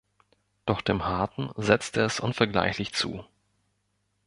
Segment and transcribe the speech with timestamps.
[0.65, 3.23] Doch dem Harten setze es unvergleichlich zu.